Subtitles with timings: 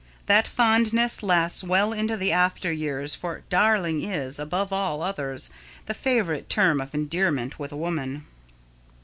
[0.25, 5.51] That fondness lasts well into the after years, for "darling" is, above all others,
[5.85, 8.25] the favourite term of endearment with a woman.